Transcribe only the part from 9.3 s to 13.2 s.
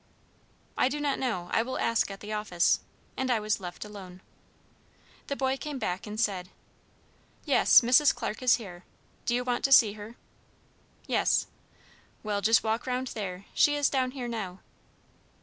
you want to see her?" "Yes." "Well, just walk round